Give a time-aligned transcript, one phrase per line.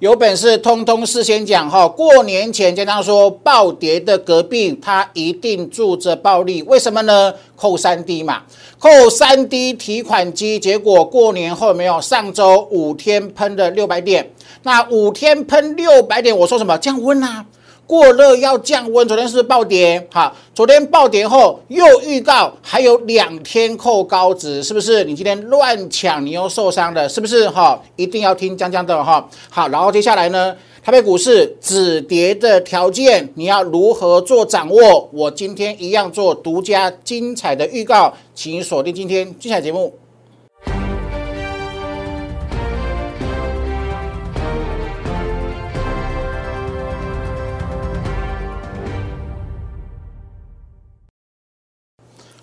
[0.00, 1.86] 有本事通通事先讲哈。
[1.86, 7.34] 过年前经常说暴跌的隔壁，它一定住着暴利，为什么呢？
[7.54, 8.40] 扣三 D 嘛，
[8.78, 14.30] 扣三 D 提款机，结果过年后没有，上周五天喷了六百点，
[14.62, 17.44] 那五天喷六百点，我说什么降温啊？
[17.90, 25.02] 过热要降温，昨天是暴跌，哈，昨天暴跌后又预告还有两天扣高值，是不是？
[25.02, 27.50] 你今天乱抢，你又受伤了，是不是？
[27.50, 29.28] 哈，一定要听江江的哈。
[29.48, 35.10] 好，然后接下来呢，台北股市止跌的条件，你要如何做掌握？
[35.12, 39.92] 我今天一样做独家精彩的预告，请锁定今天精彩节目。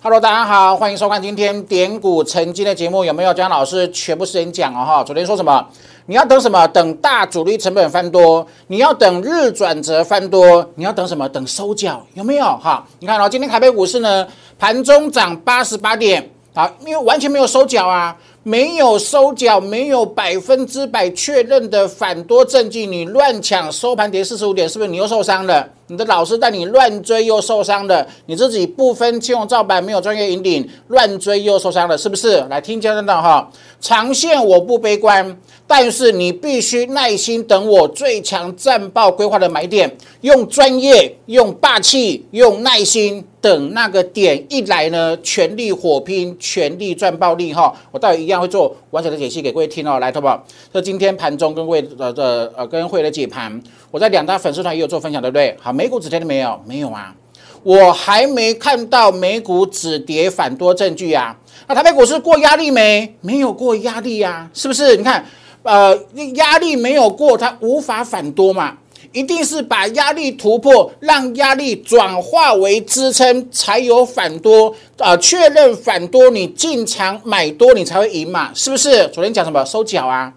[0.00, 3.04] Hello，大家好，欢迎收看今天点股成金的节目。
[3.04, 4.84] 有没有江老师全部时间讲哦？
[4.86, 5.66] 哈，昨天说什么？
[6.06, 6.64] 你要等什么？
[6.68, 11.28] 等大主力成本翻多，你要等日转折翻多，你要等什么？
[11.28, 12.44] 等收脚有没有？
[12.44, 14.24] 哈，你看哦，今天台北股市呢，
[14.56, 18.16] 盘中涨八十八点，好，因为完全没有收脚啊。
[18.44, 25.68] 没有收脚，没有百分之百确认的反多证据，你乱抢收盘跌四十五点，是不是你又受伤了？
[25.88, 32.38] 你的老师带你乱追又受伤了，你自己不分青红皂白，没有专业引领，乱追又受伤了，是不是？
[32.50, 33.50] 来听江教的哈，
[33.80, 43.24] 长线我不悲观，但是你必须耐心等我最强战报规划的买点，用专业，用霸气，用耐心。
[43.40, 47.72] 等那个点一来呢，全力火拼，全力赚暴利哈！
[47.92, 50.00] 我到底一样会做完整的解析给各位听哦。
[50.00, 50.44] 来，好不好？
[50.72, 55.56] 这今天盘中跟各位呃的呃跟会的解盘，我在两大粉丝团也有做分享，对不对？
[55.60, 56.60] 好，美股止跌了没有？
[56.66, 57.14] 没有啊，
[57.62, 61.36] 我还没看到美股止跌反多证据啊。
[61.68, 63.14] 那台北股市过压力没？
[63.20, 64.96] 没有过压力呀，是不是？
[64.96, 65.24] 你看，
[65.62, 65.96] 呃，
[66.34, 68.76] 压力没有过，它无法反多嘛。
[69.12, 75.16] 一定是把压力突破，让压力转化为支撑，才有反多啊！
[75.16, 79.06] 确认反多，你进场买多，你才会赢嘛，是不是？
[79.08, 80.32] 昨天讲什么收脚啊？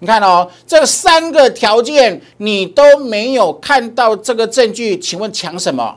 [0.00, 5.96] 你看哦，这三个条件你都没有看到这个证据，请问抢什么？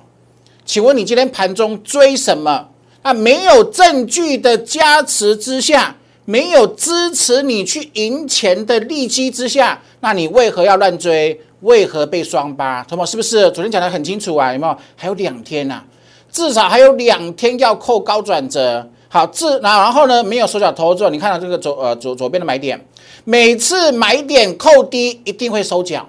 [0.65, 2.69] 请问你今天盘中追什么？
[3.03, 5.95] 啊，没有证据的加持之下，
[6.25, 11.39] 没有支持你去赢钱的利基之下，那你为何要乱追？
[11.61, 12.83] 为何被双八？
[12.85, 14.51] 同学是不是昨天讲的很清楚啊？
[14.51, 14.75] 有没有？
[14.95, 15.83] 还有两天呐，
[16.31, 18.89] 至少还有两天要扣高转折。
[19.09, 22.79] 好，自然后呢，没有收脚投之后，你看到这个左呃左左边的买点，
[23.23, 26.07] 每次买点扣低一定会收脚，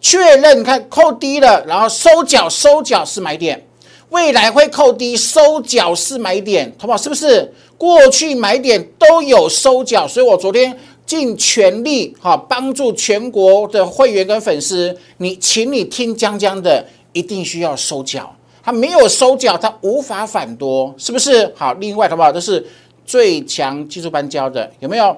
[0.00, 3.66] 确认看扣低了，然后收脚收脚是买点，
[4.10, 7.52] 未来会扣低收脚是买点，好不好是不是？
[7.76, 10.78] 过去买点都有收脚，所以我昨天。
[11.04, 16.82] 尽全力哈帮助全国的会员跟粉丝，你请你听江江的，
[17.12, 21.52] 一定需要收脚，他没有收脚，他无法反多，是不是？
[21.56, 22.30] 好，另外好不好？
[22.32, 22.64] 这是
[23.04, 25.14] 最强技术班教的，有没有？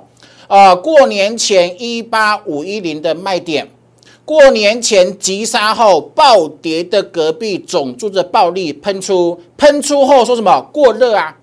[0.49, 3.69] 呃，过年前一八五一零的卖点，
[4.25, 10.61] 过年前急杀后暴跌的隔壁总住着暴力喷出，喷出后说什么？
[10.73, 11.37] 过热啊！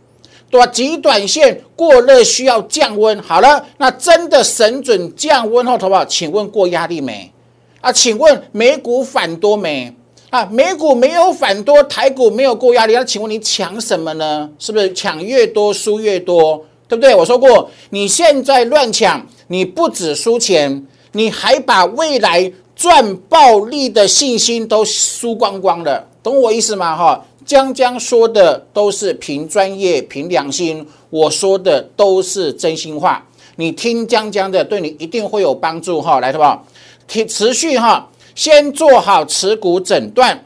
[0.50, 0.68] 对吧？
[0.68, 3.22] 极短线过热需要降温。
[3.22, 6.04] 好了，那真的神准降温后，好不好？
[6.04, 7.32] 请问过压力没？
[7.80, 7.92] 啊？
[7.92, 9.96] 请问美股反多没？
[10.30, 10.46] 啊？
[10.52, 12.94] 美股没有反多，台股没有过压力。
[12.94, 14.50] 那请问你抢什么呢？
[14.60, 16.66] 是不是抢越多输越多？
[16.92, 17.16] 对不对？
[17.16, 26.06] 我说过，你现在乱抢，你不止输钱，你还把未来赚暴利的信心都输光光了。
[26.22, 26.98] 懂我意思吗？
[26.98, 27.26] 哈？
[27.46, 33.26] 江江说的都是凭专业、凭良心，我说的都是真心话。
[33.56, 36.20] 你听江江的，对你一定会有帮助哈。
[36.20, 36.66] 来，好不好？
[37.08, 40.44] 持持续哈，先做好持股诊断，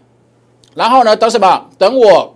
[0.76, 1.66] 然后呢，等什么？
[1.80, 2.36] 等我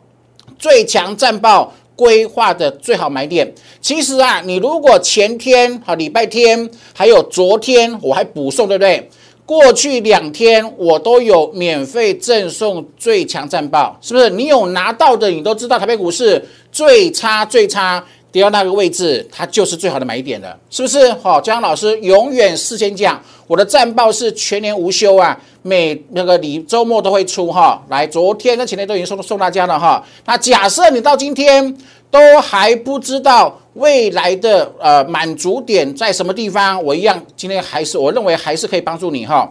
[0.57, 3.53] 最强战报规划的最好买点。
[3.81, 9.09] 其实啊，你如果前天和礼拜天还有昨天，我还补送，对不对？
[9.45, 14.29] 过去两天我都有免费赠送最强战报，是不是？
[14.29, 16.41] 你有拿到的，你都知道台北股市
[16.71, 21.11] 最差最差跌到那个位置，它就是最好的买点了，是不是？
[21.13, 27.81] 好，江老师永远事先讲，我的战报是全年无休啊，每那个礼周末都会出哈。
[27.89, 30.03] 来，昨天跟前天都已经送送大家了哈。
[30.25, 31.77] 那假设你到今天。
[32.11, 39.47] 都还不知道未来的呃满足点在什么地方，我一样今天还是我认为还是可以帮助你哈。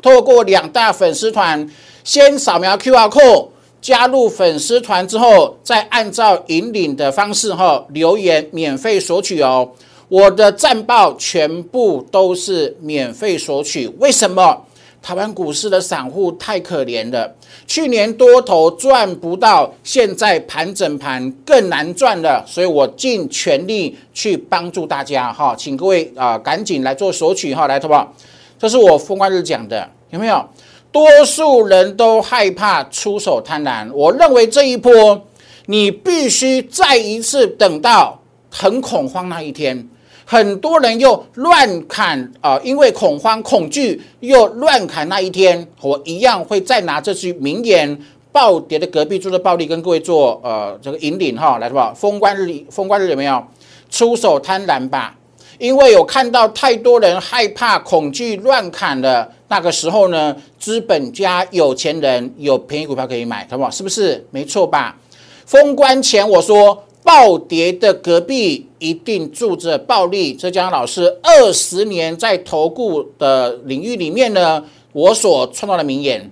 [0.00, 1.68] 透过两大粉丝团，
[2.04, 3.48] 先扫描 Q R code
[3.82, 9.68] 加入粉丝团之后，再按照引领的方式哈留言免费索取哦。
[10.08, 13.88] 我的战报全部都是免费索取。
[13.98, 14.62] 为什么？
[15.02, 17.34] 台湾股市的散户太可怜了，
[17.66, 28.14] 去年多头赚不到，现在盘整盘更难赚了，所以我尽全力去帮助大家哈，请各位啊赶紧来做索取哈，来，好不好？
[28.60, 30.48] 这是我封关日讲的，有没有？
[30.92, 35.20] 多数人都害怕出手贪婪，我认为这一波
[35.66, 39.88] 你必须再一次等到很恐慌那一天。
[40.24, 47.98] 很多人又乱砍啊，因为恐慌、恐惧又乱砍那一天，我一样会再拿这句名言
[48.30, 51.92] “暴跌的隔壁做的暴力”跟各位做呃这个引领哈，来是吧？
[51.94, 53.44] 封关日，封关日有没有
[53.90, 55.14] 出手贪婪吧？
[55.58, 63.70] 因为有看到太多人害怕、恐惧、乱砍的那个时候呢，资本家、有钱人有便宜股票可以买，好不好？
[63.70, 64.26] 是不是？
[64.30, 64.96] 没错吧？
[65.44, 66.84] 封关前我说。
[67.04, 70.32] 暴跌的隔壁一定住着暴利。
[70.32, 76.30] 浙江老师二十年在投顾的领域里面呢，我所创造的名言：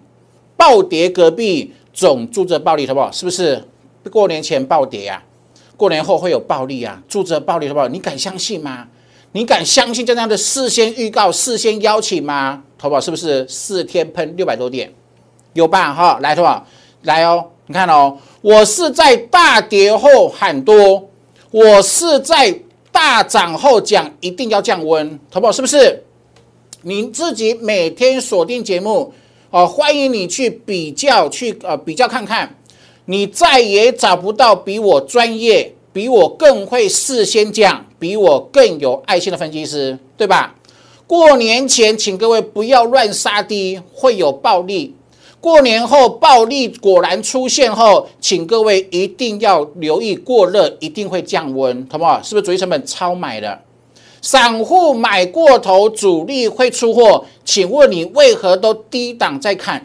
[0.56, 3.10] 暴跌隔壁总住着暴利，好不好？
[3.10, 3.64] 是不是？
[4.12, 5.20] 过年前暴跌呀，
[5.76, 7.88] 过年后会有暴利啊，住着暴利，好不好？
[7.88, 8.86] 你敢相信吗？
[9.32, 12.62] 你敢相信这样的事先预告、事先邀请吗？
[12.80, 12.98] 投保？
[12.98, 14.90] 是不是四天喷六百多点？
[15.52, 15.92] 有吧？
[15.92, 16.64] 哈，来，投保？
[17.02, 18.16] 来哦，你看哦。
[18.40, 21.10] 我是在大跌后喊多，
[21.50, 22.58] 我是在
[22.90, 25.52] 大涨后讲一定要降温，投保？
[25.52, 26.04] 是不是？
[26.82, 29.12] 你自己每天锁定节目
[29.50, 32.56] 哦，欢迎你去比较，去呃比较看看，
[33.04, 40.54] 你再也找不到比我专业、比我更会事先讲、比我更有爱心的分析师，对吧？
[41.10, 44.94] 过年前，请各位不要乱杀低，会有暴利。
[45.40, 52.22] 过年后暴利果然出现后，请各位一定要留意过热一定会降温，好不好？
[52.22, 53.58] 是不是主力成本超买的？
[54.22, 59.84] 散户买过头，主力会出货，请问你为何都低档在看，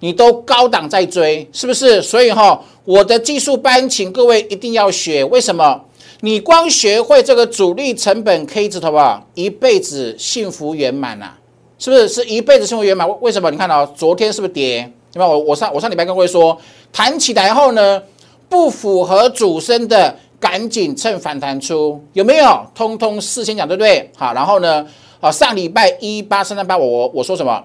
[0.00, 2.02] 你都高档在追，是不是？
[2.02, 5.24] 所以哈，我的技术班，请各位一定要学。
[5.24, 5.85] 为什么？
[6.20, 9.26] 你光学会这个主力成本 K 字，好不好？
[9.34, 11.38] 一辈子幸福圆满啊！
[11.78, 12.08] 是不是？
[12.08, 13.06] 是一辈子幸福圆满？
[13.20, 13.50] 为什么？
[13.50, 14.90] 你看到昨天是不是跌？
[15.12, 15.28] 对吧？
[15.28, 16.56] 我我上我上礼拜跟各位说，
[16.90, 18.02] 弹起来后呢，
[18.48, 22.66] 不符合主升的，赶紧趁反弹出，有没有？
[22.74, 24.10] 通通事先讲，对不对？
[24.16, 24.86] 好，然后呢，
[25.20, 27.62] 啊，上礼拜一八三三八，我我我说什么？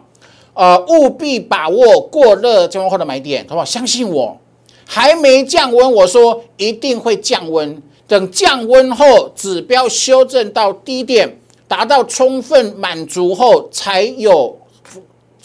[0.53, 3.63] 呃，务必把握过热降温后的买点，好不好？
[3.63, 4.37] 相信我，
[4.85, 7.81] 还没降温，我说一定会降温。
[8.11, 14.59] 等降温后，指标修正到低点，达到充分满足后，才有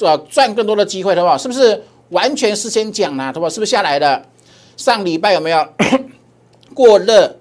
[0.01, 1.39] 呃赚更多的机会，好不好？
[1.39, 1.81] 是不是？
[2.09, 3.49] 完全事先讲啦，对吧？
[3.49, 4.21] 是不是下来的？
[4.77, 5.65] 上礼拜有没有
[6.75, 7.37] 过热？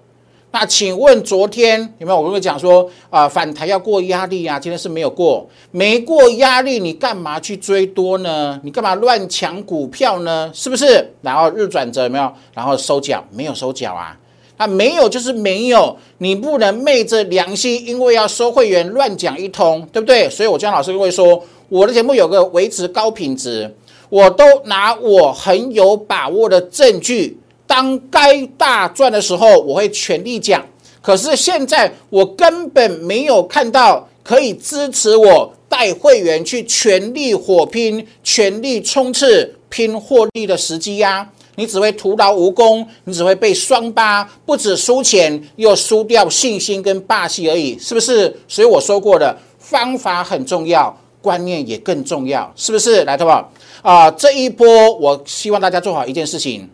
[0.51, 2.21] 那请问昨天有没有？
[2.21, 8.61] 我跟你讲说啊，反弹要过压力啊，今天是没有过，没过压力，你干嘛去追多呢？
[8.63, 10.51] 你干嘛乱抢股票呢？
[10.53, 11.13] 是不是？
[11.23, 12.31] 然后日转折有没有？
[12.53, 14.15] 然后收脚没有收脚啊？
[14.57, 20.29] 啊，没有就是没有，你不能昧着良心，因为要收会员乱讲一通，对不对？
[20.29, 23.75] 所以我江老师就会说，我的节目有个维持高品质。
[24.07, 30.63] 我都拿我很有把握的证据，当该大赚的时候，我会全力讲。
[31.01, 41.29] 可是现在我根本没有看到可以支持我带会员去全力火拼、全力冲刺、拼获利的时机呀！
[41.55, 48.35] 你只会徒劳无功，你只会被双八，不止输钱，又输掉信心跟霸气而已，是不是？
[48.47, 53.03] 所以我说过的方法很重要，观念也更重要，是不是？
[53.05, 53.51] 来，好不好？
[53.81, 56.69] 啊，这一波我希望大家做好一件事情，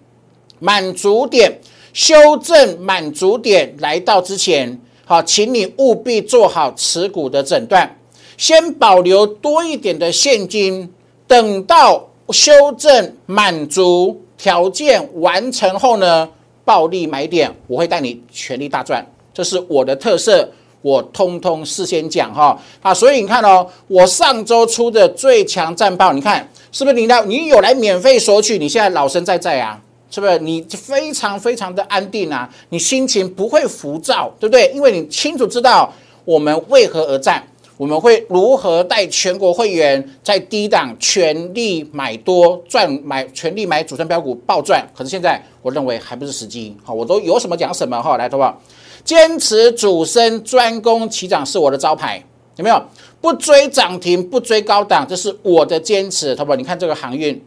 [0.59, 1.59] 满足点
[1.93, 7.97] 修正满足点来到之前，好，请你务必做好持股的诊断，
[8.37, 10.89] 先保留多一点的现金，
[11.27, 16.27] 等到修正满足条件完成后呢，
[16.65, 20.49] 暴利买点，我会带你全力大赚，这是我的特色，
[20.81, 26.49] 我通通事先讲哈，啊，所以你看哦，我上周出的最强战报，你看。
[26.73, 27.21] 是不是你来？
[27.25, 28.57] 你有来免费索取？
[28.57, 29.77] 你现在老神在在啊？
[30.09, 32.49] 是不是你非常非常的安定啊？
[32.69, 34.71] 你心情不会浮躁，对不对？
[34.73, 35.93] 因为你清楚知道
[36.23, 37.45] 我们为何而战，
[37.77, 44.87] 我们会如何带全国会员在低档全力买多赚买，全力买主升标股暴赚。
[44.95, 46.75] 可是现在我认为还不是时机。
[46.83, 48.61] 好，我都有什么讲什么哈，来，好不好？
[49.03, 52.23] 坚持主升专攻起涨是我的招牌，
[52.57, 52.79] 有没有？
[53.19, 56.55] 不追涨停，不追高档，这是我的坚持，好不好？
[56.55, 57.43] 你看这个航运，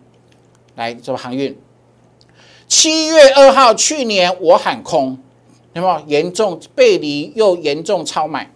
[0.75, 1.57] 来，这个航运，
[2.66, 5.19] 七月二号，去年我喊空，
[5.75, 8.50] 有没有严重背离又严重超买？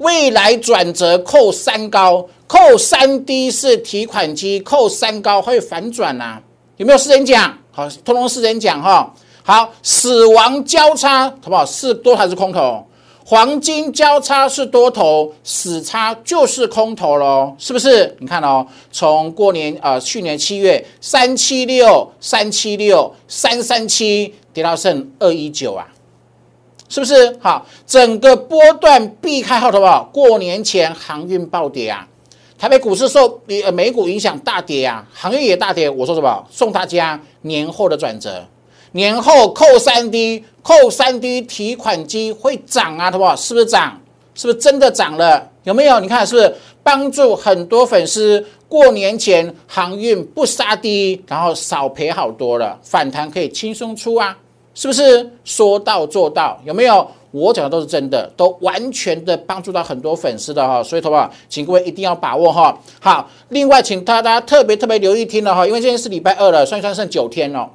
[0.00, 6.38] 未来转折扣三高，扣三低是提款机，扣三高会反转呐？
[6.78, 7.58] 有没有四人讲？
[7.70, 9.14] 好，通通四人讲哈。
[9.42, 11.66] 好，死亡交叉好不好？
[11.66, 12.86] 是多还是空头？
[13.26, 18.16] 黄金交叉是多头，死叉就是空头喽，是不是？
[18.20, 25.86] 你看哦，从过年呃，去年七月三七六、三七六、三三七跌到剩二一九啊，
[26.90, 27.38] 是不是？
[27.40, 30.10] 好，整个波段避开后，好不好？
[30.12, 32.06] 过年前航运暴跌啊，
[32.58, 33.40] 台北股市受
[33.72, 35.88] 美股影响大跌啊，航运也大跌。
[35.88, 36.44] 我说什么？
[36.50, 38.44] 送大家年后的转折。
[38.90, 43.36] 年后扣三 D，扣三 D 提款机会涨啊，好不好？
[43.36, 44.00] 是不是涨？
[44.34, 45.48] 是不是真的涨了？
[45.62, 46.00] 有没有？
[46.00, 54.36] 你看是不是帮助很多粉丝过年前航运不杀低，然后少赔好多了，反弹可以轻松出啊？
[54.80, 56.58] 是不是说到做到？
[56.64, 57.06] 有没有？
[57.32, 61.30] 我讲的都是真的，都完全的帮助到很多粉丝的哈，所以好不好？
[61.50, 62.74] 请各位一定要把握哈。
[62.98, 67.68] 好，另外请大家特别特别留意听了哈，因为今天是礼拜二了，算一算剩九天了。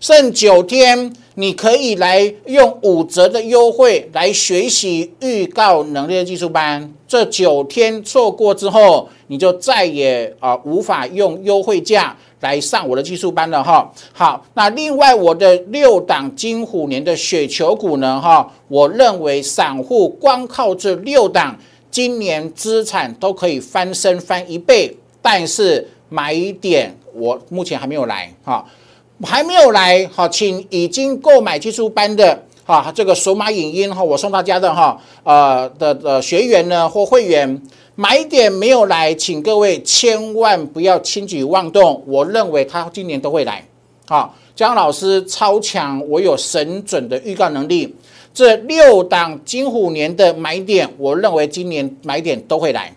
[0.00, 6.92] 剩九天，你可以来用五折的优惠来学习预告能力的技术班。
[7.06, 12.16] 这九天错过之后，你就再也啊无法用优惠价
[12.46, 13.90] 来上我的技术班了哈。
[14.12, 21.58] 好，那另外我的六档金虎年的雪球股呢哈，我认为散户光靠这六档，
[21.90, 28.64] 今年资产都可以翻身翻一倍，但是买点我目前还没有来哈。
[29.24, 37.62] 还没有来，哈，请已经购买技术班的，哈，这个数码影音哈，我送大家的哈，呃的的学员呢或会员
[37.98, 42.04] 买点没有来，请各位千万不要轻举妄动。
[42.06, 43.66] 我认为他今年都会来，
[44.06, 47.94] 好，江老师超强，我有神准的预告能力。
[48.34, 52.94] 这六档金虎年的买点，我认为今年买点都会来，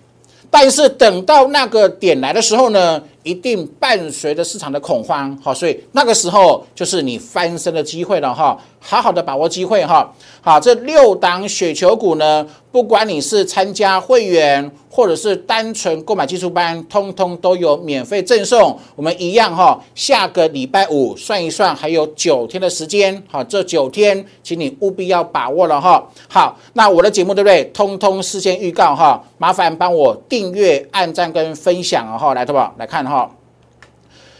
[0.50, 3.02] 但是等到那个点来的时候呢？
[3.24, 10.12] 一定伴随着市场的恐慌，好，所以那个时候就是你翻身的机会了哈，好好的把握机会哈。
[10.42, 18.78] 好，这六档雪球股呢，不管你是参加会员或者是单纯购买技术班，通通都有免费赠送。
[18.96, 26.08] 我们一样哈，下个礼拜五算一算，还有九天的时间，好，这九天，请你务必要把握了哈。
[26.30, 27.66] 好，那我的节目对不对？
[27.66, 32.60] 通通事先预告哈，麻烦帮我订阅、按赞跟分享哈，来，对不？
[32.78, 33.36] 来看哈。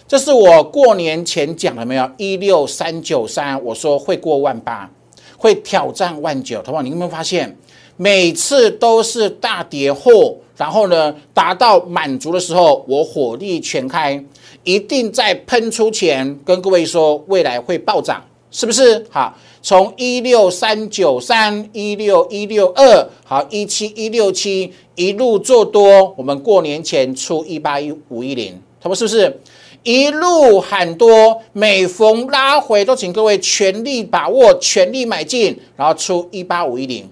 [0.08, 2.10] 这是我过年前讲了没有？
[2.18, 4.90] 一六三九三，我说会过万八，
[5.38, 6.62] 会挑战万九。
[6.62, 7.56] 同学你有没有发现，
[7.96, 14.24] 每次都是大跌后，然后呢达到满足的时候，我火力全开，
[14.64, 19.06] 一定在喷出前跟各位说，未来会暴涨，是不是？
[19.12, 29.40] 好，从一六三九三、一六一六二，好一七一六七一路做多，我们过年前出一八一五一零，他们是不是？
[29.84, 37.10] 一路喊多，每逢拉回都请各位全力把握，全力买进，然后出一八五一零。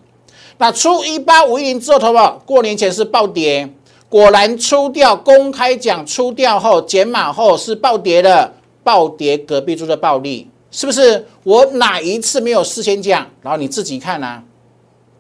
[0.58, 3.70] 那出一八五一零之后，投保过年前是暴跌，
[4.10, 11.26] 果然出掉公开讲出掉后减码后是暴跌的，暴跌隔壁桌的暴利，是不是？
[11.44, 13.26] 我哪一次没有事先讲？
[13.42, 14.44] 然后你自己看啊，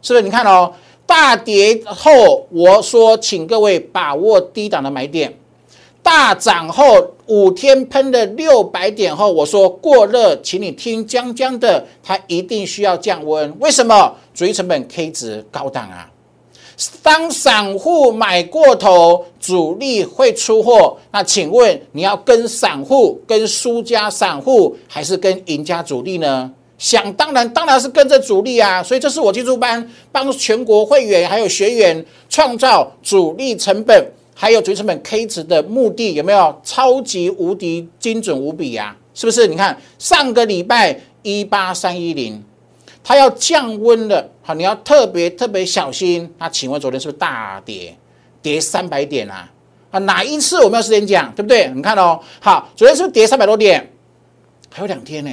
[0.01, 0.23] 是不是？
[0.23, 0.73] 你看哦，
[1.05, 5.33] 大跌后我说请各位把握低档的买点。
[6.03, 6.85] 大涨后
[7.25, 13.53] 五天喷了六百点后，我说过热，请你听江江的，它一定需要降温。
[13.59, 14.15] 为什么？
[14.33, 16.09] 主力成本 K 值高档啊。
[17.01, 20.97] 当散户买过头，主力会出货。
[21.11, 26.51] 那请问你要跟散户、跟输家散户，还是跟赢家主力呢？
[26.77, 28.83] 想当然，当然是跟着主力啊。
[28.83, 34.11] 所以这是我技术班帮全国会员还有学员创造主力成本。
[34.39, 38.95] 还有主力成本 K 值的目的有没有超级无敌精准无比呀？
[39.15, 39.47] 是不是？
[39.47, 42.39] 你看上个礼拜一八三一零，
[43.03, 46.33] 它要降温了，好，你要特别特别小心。
[46.37, 47.93] 那请问昨天是不是大跌，
[48.41, 49.51] 跌三百点啊？
[49.91, 51.67] 啊，哪一次我没有时间讲，对不对？
[51.75, 53.91] 你看哦，好，昨天是不是跌三百多点？
[54.71, 55.29] 还有两天呢。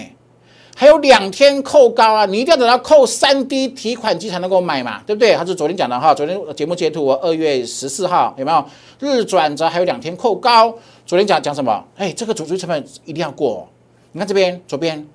[0.75, 5.33] 还有两天扣高啊，你一定要等到扣三 D 提款机才能够买嘛，对不对？
[5.37, 8.67] 他是昨天讲的哈，昨天节目截图，二月十四号有没有
[8.99, 9.69] 日转折？
[9.69, 10.77] 还有两天扣高。
[11.07, 11.85] 昨天讲讲什么？
[11.97, 13.69] 哎，这个主力成本一定要过。
[14.11, 15.07] 你看这边左边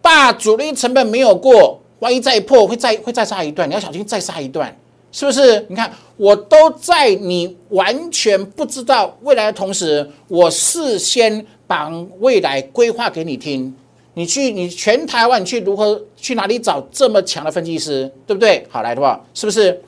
[0.00, 4.76] 大主力成本没有过，万一再破会再会再杀一段，你要小心再杀一段，
[5.12, 5.64] 是不是？
[5.68, 13.72] 你看我都在你完全不知道未来的同时，我事先把未来规划给你听。
[14.14, 18.66] 你去，你全台湾去如何去哪里找这么强的分析师，对不对？
[18.68, 19.80] 好来的话，是不是？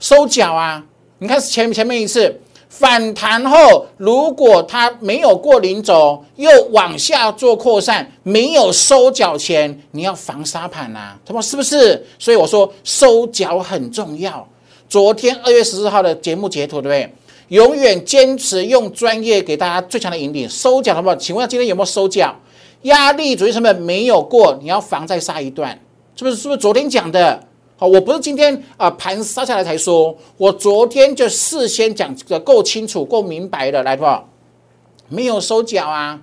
[0.00, 0.82] 收脚啊！
[1.18, 12.06] 你看前前面一次反弹后，如果它没有过零轴，又往下做扩散，没有收脚前，你要防杀盘啊，他们是不是？
[12.18, 14.46] 所以我说收脚很重要。
[14.88, 17.14] 昨天二月十四号的节目截图，对不对？
[17.48, 21.16] 永远坚持用专业给大家最强的引领，收脚好不好？
[21.16, 22.36] 请问今天有没有收脚？
[22.82, 25.70] 压力主义成本没有过，你要防再杀一段，
[26.14, 26.36] 是不是？
[26.36, 27.47] 是不是昨天讲的？
[27.80, 34.04] 好，我不是今天啊盘杀下来才说，我昨天就事先讲的够清楚、够明白的，来不？
[35.08, 36.20] 没有收脚啊！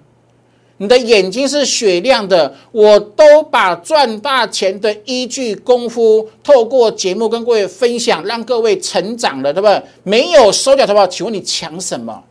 [0.78, 9.82] 你的眼睛是雪亮的，我都把赚大钱的依据功夫透过节目跟各位分享，让各位成长了，对不对？
[10.04, 11.08] 没有收脚，好不好？
[11.08, 12.22] 请问你抢什么？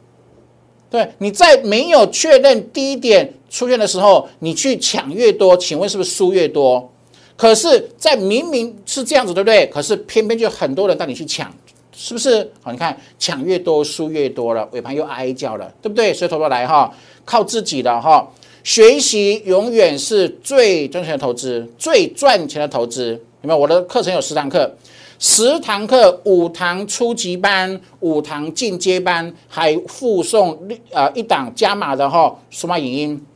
[0.91, 6.91] 对，你在没有确认低点出现的时候，你去抢越多，请问是不是输越多？
[7.37, 9.67] 可是，在明明是这样子，对不对？
[9.67, 11.53] 可是偏偏就很多人带你去抢，
[11.93, 12.51] 是不是？
[12.63, 16.15] 好，你看抢越多，输越多了，尾盘又哀叫了，对不对？
[16.15, 16.93] 所以，投资来哈。
[17.27, 18.31] 靠自己的哈，
[18.63, 23.13] 学习永远是最赚钱的投资，最赚钱的投资。
[23.41, 23.59] 有没有？
[23.59, 24.77] 我的课程有十堂课，
[25.19, 33.27] 十堂课五堂初级班，五堂进阶班，还附送呃一档加码的哈数码影音。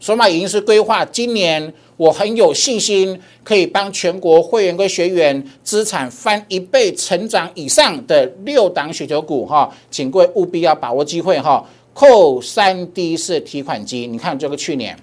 [0.00, 11.64] 数码影音是规划今年我很有信心可以帮全国会员跟学员资产翻一倍成长以上的六档雪球股哈，请各位务必要把握机会哈。
[11.92, 14.98] 扣三 D 是提款机，你看这个去年，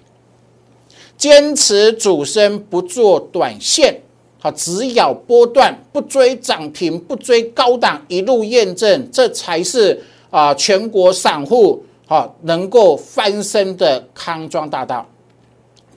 [1.18, 4.02] 坚持主升不做短线，
[4.40, 15.08] 好，只咬波段，不追涨停，不追高档，一路验证，这才是啊全国散户好能够翻身的康庄大道。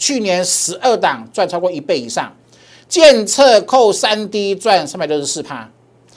[0.04, 2.30] 去年十二档赚超过一倍以上，
[2.86, 5.66] 建测扣三 D 赚三百六十四趴，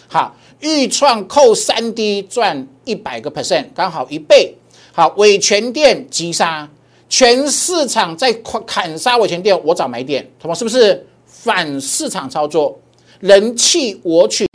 [0.10, 4.54] 好，预创扣三 D 赚一百个 percent，刚好一倍。
[4.92, 6.70] 好，伟全店急杀，
[7.08, 8.34] 全市场在
[8.66, 12.78] 砍杀伟全店，我找买点，同是不是反市场操作？
[13.22, 14.46] 人气我取，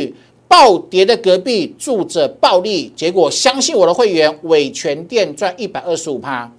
[0.46, 6.52] 暴跌的隔壁住着暴利，结果相信我的会员，伟全店赚一百二十五趴，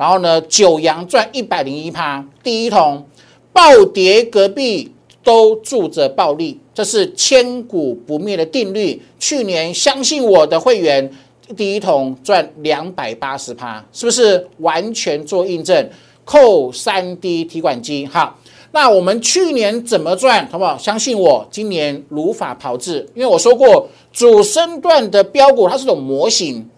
[0.00, 3.04] 然后呢，九阳赚一百零一趴，第一桶
[3.52, 4.90] 暴跌隔壁
[5.22, 9.02] 都住着暴利，这是千古不灭的定律。
[9.18, 11.12] 去年相信我的会员。
[11.56, 15.90] 第一桶赚两百八十趴，是不是完全做印证？
[16.24, 18.38] 扣三 D 提款机，好，
[18.70, 20.78] 那我们去年怎么赚，好不好？
[20.78, 23.04] 相信我，今年如法炮制。
[23.16, 26.69] 因为我说过，主升段的标股它是种模型，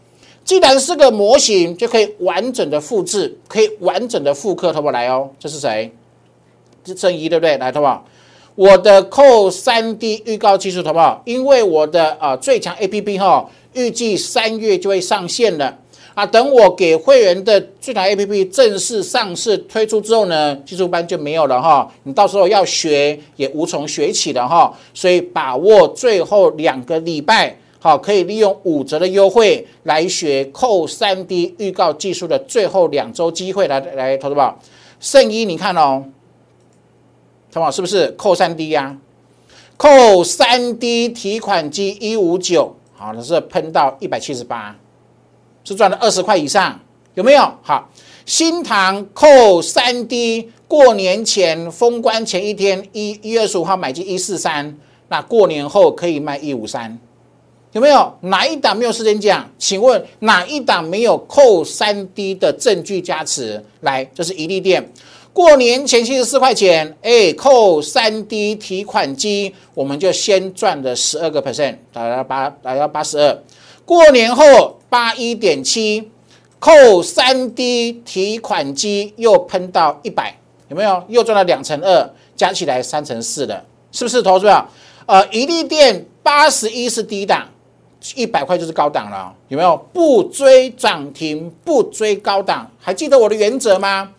[0.53, 4.91] 既然是个模型，就可以完整的复制，可以完整的复刻，好不？
[4.91, 5.91] 来哦，这是谁？
[6.85, 7.57] 是正一，对不对？
[7.57, 8.05] 来，好不好？
[8.55, 11.23] 我的扣三 D 预告技术，好不好？
[11.25, 13.49] 因为我的啊最强 A P P 哈。
[13.73, 15.79] 预计三月就会上线了
[16.12, 16.27] 啊！
[16.27, 21.91] 等我给会员的最台 A P P 正式上市推出之后呢，技术班就没有了哈。
[22.03, 24.71] 你到时候要学也无从学起了哈。
[24.93, 34.57] 所以把握最后两个礼拜，好，可以利用五折的优惠来学扣三 D 预告技术的最后两周机会来来投资宝。
[35.01, 36.05] 圣一，你看哦，
[37.51, 38.97] 投宝是不是扣三 D 呀？
[39.77, 42.77] 扣三 D 提款机一五九。
[42.92, 44.77] 好，它是喷到一百七十八，
[45.64, 46.79] 是赚了二十块以上，
[47.14, 47.53] 有没有？
[47.62, 47.90] 好，
[48.25, 56.97] 新塘扣三 D，过年前封关前一天，一一月十五号买进一四三，那过年后可以卖一五三，
[57.72, 58.14] 有没有？
[58.20, 59.50] 哪一档没有时间讲？
[59.58, 63.64] 请问哪一档没有扣三 D 的证据加持？
[63.80, 64.92] 来，这是一利店。
[65.32, 73.42] 过年前七十四块钱，哎，扣三 D 提款机，我们就先赚了十二个 percent，打到八，打到八十二。
[73.87, 76.11] 过年后八一点七，
[76.58, 81.02] 扣三 D 提款机又喷到一百，有没有？
[81.08, 84.22] 又赚了两成二，加起来三成四的，是不是？
[84.22, 84.66] 投资者，
[85.06, 87.48] 呃，一利店八十一是低档，
[88.17, 89.77] 一百块就是高档了，有没有？
[89.93, 94.12] 不追涨停，不追高档，还记得我的原则吗？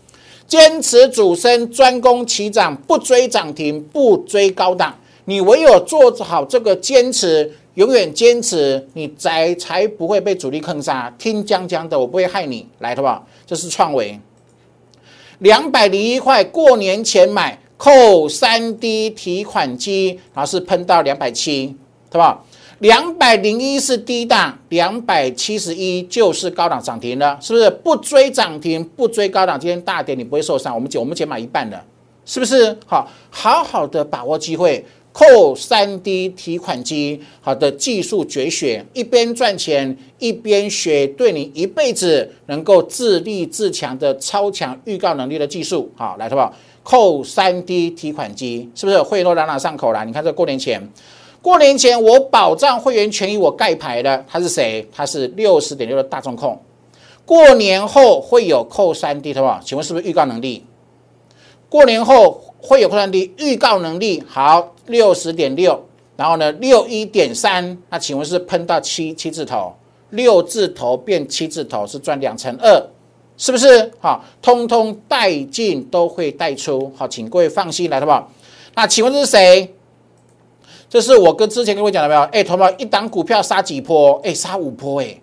[0.47, 4.95] 坚持主升，专攻起涨，不追涨停，不追高档。
[5.25, 11.13] 你唯有做好这个坚持，永远坚持，你才才不会被主力坑杀。
[11.17, 12.67] 听江江的，我不会害你。
[12.79, 13.25] 来，好不好？
[13.47, 14.19] 这是创维，
[15.39, 21.75] 两百零一块，过年前买，扣三 D 提款机，然后是喷到两百七，
[22.11, 22.45] 好不好？
[22.79, 27.69] 两百零一是低档，两百七十一就是高档涨停了，是不是？
[27.69, 30.73] 不追涨停，不追高档，今天大跌你不会受伤。
[30.73, 31.81] 我们减，我们减买一半的，
[32.25, 32.77] 是不是？
[32.85, 45.91] 好，好好的把握机会，扣三 D 提款机好的技术绝学，一边赚钱一边学，对你一辈子能够自立自强的超强预告能力的技术。
[45.95, 46.53] 好，来，好不好？
[46.83, 50.03] 扣三 D 提款机是不是会都朗朗上口了？
[50.03, 50.81] 你看这过年前，
[51.43, 54.89] 过年前我保障会员权益，我盖牌的他是谁？
[54.91, 56.59] 他是六十点六的大众控。
[57.23, 59.63] 过年后会有扣三 D 好不？
[59.63, 60.65] 请问是不是预告能力？
[61.69, 62.41] 过年后。
[62.65, 65.77] 会有扩散低预告能力好六十点六，
[66.15, 69.73] 然后呢六一点三，那请问是喷到七七字头，
[70.11, 72.87] 六字头变七字头是赚两成二，
[73.35, 73.91] 是不是？
[73.99, 78.31] 好，通通带进都会带出，好，请各位放心来，好不好？
[78.75, 79.75] 那请问这是谁？
[80.93, 82.21] 这是我跟之前各位讲了没有？
[82.25, 84.21] 哎，同胞，一档股票杀几波？
[84.23, 85.19] 哎，杀五波，哎。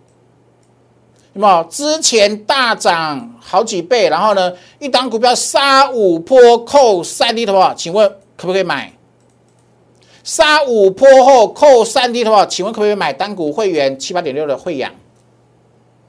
[1.35, 8.93] 有没有之前大涨好几倍，然后呢，一档股票杀五波扣三 D 的话，请问可不可以买？
[10.25, 14.91] 杀五波后扣三 D 的话，请问可不可以买单股会员七八点六的会阳？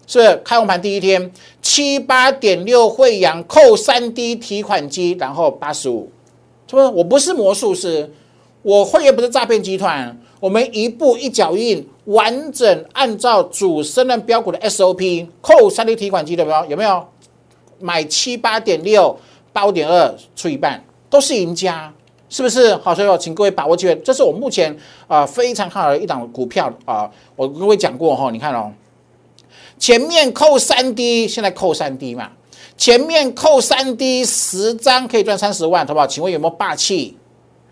[0.07, 6.09] 是不是开红盘第一天七八点六会阳扣三 D 提款机，然后八十五，
[6.65, 6.87] 是不是？
[6.87, 8.11] 我不是魔术师，
[8.61, 10.17] 我会员不是诈骗集团。
[10.39, 16.77] 我们一步一脚印，完整按照主升任标股的 SOP，扣三 D 提款机的没有？
[16.77, 17.07] 没有
[17.79, 19.15] 买七八点六
[19.53, 21.93] 八五点二出一半，都是赢家，
[22.27, 22.75] 是不是？
[22.77, 24.75] 好，所以请各位把握机会，这是我目前
[25.07, 27.07] 啊非常看好的一档股票啊。
[27.35, 28.71] 我跟各位讲过哈，你看哦，
[29.77, 32.31] 前面扣三 D，现在扣三 D 嘛，
[32.75, 36.07] 前面扣三 D 十张可以赚三十万，好不好？
[36.07, 37.15] 请问有没有霸气？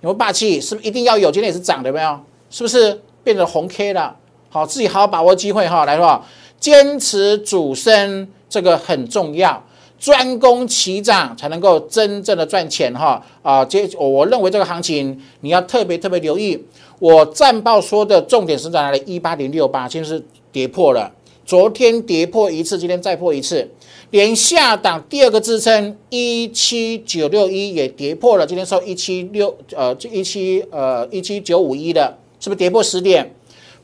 [0.02, 0.62] 有没有霸气？
[0.62, 1.32] 是不是一定要有？
[1.32, 2.20] 今天也是涨的，有没有？
[2.50, 4.16] 是不是变成红 K 了？
[4.50, 6.26] 好，自己好好把握机会哈，来吧，
[6.60, 9.64] 坚持主升，这个很重要，
[10.00, 13.64] 专攻齐涨才能够真正的赚钱哈啊！
[13.64, 16.66] 接我认为这个行情你要特别特别留意。
[16.98, 19.04] 我战报说的重点是在哪里？
[19.06, 21.12] 一八零六八，今天是跌破了，
[21.50, 23.68] 昨天跌破一次，今天再破一次，
[24.12, 32.16] 连下档第二个支撑一七九六一也跌破了，今天收一七六呃一七呃一七九五一的。
[32.40, 33.34] 是不是跌破十点？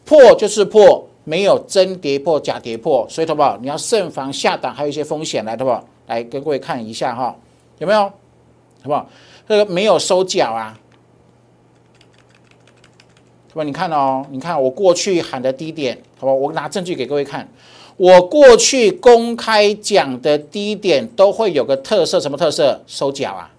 [0.06, 3.58] 破就是破，没有真跌破假跌破，所以好不好？
[3.60, 5.84] 你要慎防下档还有一些风险来，好不好？
[6.06, 7.36] 来跟各位看一下哈，
[7.80, 8.02] 有没有？
[8.04, 8.14] 好
[8.84, 9.10] 不好？
[9.50, 10.78] 这个没有收脚啊，
[13.50, 13.64] 好吧？
[13.64, 16.34] 你看哦，你看我过去喊的低点，好吧？
[16.34, 17.46] 我拿证据给各位看，
[17.98, 22.82] 我过去公开讲的低点都会有个特色，什么特色？
[22.88, 23.52] 收脚啊。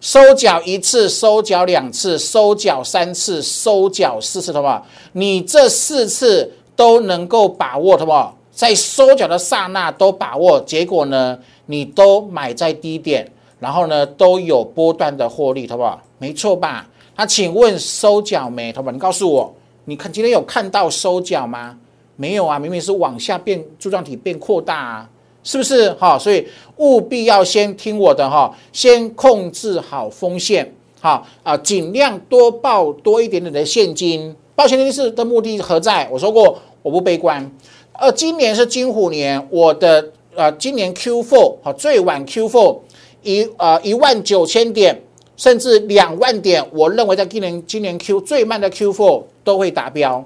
[0.00, 4.86] 收缴一次，收缴两次，收缴三次，收缴四次，好不好？
[5.12, 8.36] 你这四次都能够把握，好不好？
[8.52, 16.00] 在收缴的刹那都把握，结果呢，你都买在低点，然后呢，都有波段的获利，好不好？
[16.18, 16.86] 没错吧？
[17.16, 18.92] 那请问收缴没，好不好？
[18.92, 19.54] 你告诉我，
[19.86, 21.78] 你看今天有看到收缴吗？
[22.16, 25.10] 没有啊，明明是往下变柱状体变扩大啊。
[25.48, 26.18] 是不是哈？
[26.18, 26.44] 所以
[26.78, 34.34] 务必要先听我的哈，先控制好风险，哈啊，尽量多报多一点点的现金。
[34.56, 36.08] 报现金是的目的何在？
[36.10, 37.48] 我说过我不悲观。
[37.92, 42.78] 呃，今年是金虎年，我的呃今年 Q4 好最晚 Q4
[43.22, 45.00] 一呃一万九千点，
[45.36, 50.24] 甚至两万点，我认为在今年今年 Q 最慢的 Q4 都会达标。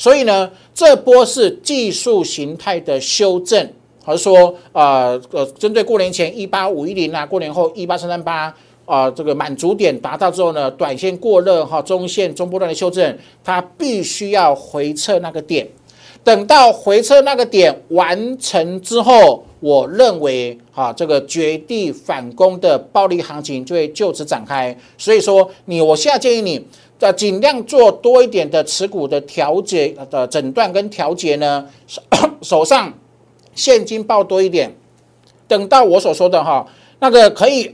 [0.00, 3.70] 所以呢，这波是技术形态的修正。
[4.02, 8.52] 还是说，呃呃，针对过年前一八五一零啊，过年后一八三三八
[8.86, 15.68] 啊，这个满足点达到之后呢，短线过热哈，中线中波段的修正，它必须要回撤那个点。
[16.24, 24.74] 等到回撤那个点完成之后，我认为哈，这个绝地反攻的暴力行情就会就此展开。
[24.96, 26.66] 所以说，你我现在建议你，
[27.00, 32.02] 呃，尽量做多一点的持股的调节的诊断跟调节呢，手
[32.42, 32.92] 手上。
[33.52, 34.72] 现金报多一点，
[35.48, 36.64] 等到我所说的哈
[37.00, 37.70] 那个可以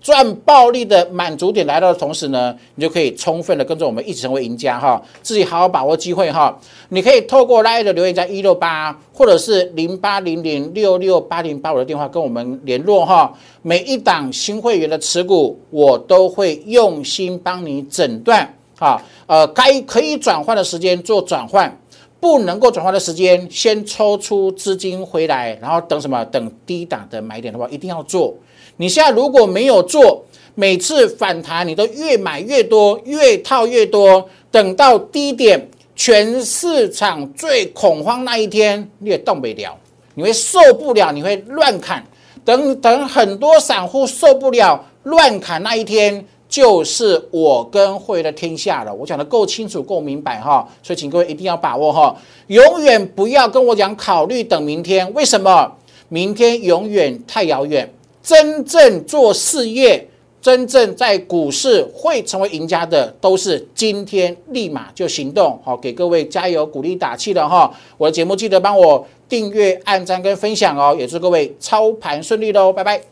[0.00, 6.58] 赚暴利的满足点来到的同时呢，你就可以充分的跟着我们一起成为赢家哈，自己好好把握机会哈。
[6.88, 13.32] 你可以透过拉的留言在一六八或者是零八零零六六八零八五的电话跟我们联络哈。
[13.62, 21.76] 每一档新会员的持股，我都会用心帮你诊断啊，呃，该可以转换的时间做转换。
[22.18, 26.22] 不能够转换的时间，先抽出资金回来，然后等什么？
[26.26, 28.34] 等低档的买点的话，一定要做。
[28.80, 39.76] 你现在如果没有做，每次反弹你都越买越多，越套越多，等到低点，全市场最恐慌那一天，你也动不了，
[40.14, 42.02] 你会受不了，你会乱砍。
[42.42, 48.94] 等等，很多散户受不了乱砍那一天，就是我跟会的天下了。
[48.94, 52.16] 我讲的够清楚、够明白哈，所以请各位一定要把握哈，
[52.46, 55.12] 永远不要跟我讲考虑等明天。
[55.12, 55.70] 为什么？
[56.08, 57.92] 明天永远太遥远。
[58.22, 60.06] 真正做事业。
[60.42, 67.70] 真正在股市会成为赢家的，都是今天立马就行动，好，给各位加油鼓励打气的哈！
[67.98, 73.02] 我的节目记得帮我订阅、按赞跟分享哦，也祝各位操盘顺利喽，拜拜！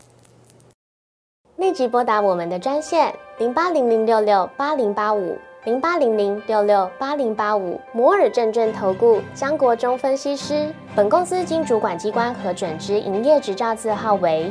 [1.57, 14.51] 立即拨打我们的专线零八零零六六八零八五零八零零六六八零八五摩尔证券投顾江国忠分析师，本公司经主管机关核准之营业执照字号为。